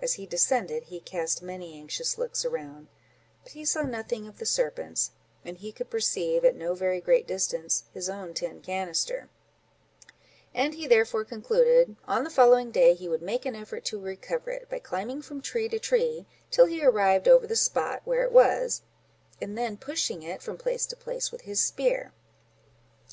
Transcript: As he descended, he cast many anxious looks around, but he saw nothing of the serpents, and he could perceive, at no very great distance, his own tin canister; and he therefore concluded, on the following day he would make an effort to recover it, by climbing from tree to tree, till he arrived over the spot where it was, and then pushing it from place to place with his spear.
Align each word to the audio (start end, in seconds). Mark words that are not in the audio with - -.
As 0.00 0.14
he 0.14 0.26
descended, 0.26 0.86
he 0.86 0.98
cast 0.98 1.40
many 1.40 1.76
anxious 1.78 2.18
looks 2.18 2.44
around, 2.44 2.88
but 3.44 3.52
he 3.52 3.64
saw 3.64 3.82
nothing 3.82 4.26
of 4.26 4.38
the 4.38 4.44
serpents, 4.44 5.12
and 5.44 5.56
he 5.56 5.70
could 5.70 5.88
perceive, 5.88 6.44
at 6.44 6.56
no 6.56 6.74
very 6.74 7.00
great 7.00 7.28
distance, 7.28 7.84
his 7.94 8.10
own 8.10 8.34
tin 8.34 8.60
canister; 8.60 9.28
and 10.52 10.74
he 10.74 10.88
therefore 10.88 11.24
concluded, 11.24 11.94
on 12.08 12.24
the 12.24 12.28
following 12.28 12.72
day 12.72 12.92
he 12.94 13.08
would 13.08 13.22
make 13.22 13.46
an 13.46 13.54
effort 13.54 13.84
to 13.84 14.00
recover 14.00 14.50
it, 14.50 14.68
by 14.68 14.80
climbing 14.80 15.22
from 15.22 15.40
tree 15.40 15.68
to 15.68 15.78
tree, 15.78 16.26
till 16.50 16.66
he 16.66 16.82
arrived 16.84 17.28
over 17.28 17.46
the 17.46 17.54
spot 17.54 18.02
where 18.04 18.24
it 18.24 18.32
was, 18.32 18.82
and 19.40 19.56
then 19.56 19.76
pushing 19.76 20.24
it 20.24 20.42
from 20.42 20.56
place 20.58 20.86
to 20.86 20.96
place 20.96 21.30
with 21.30 21.42
his 21.42 21.62
spear. 21.62 22.12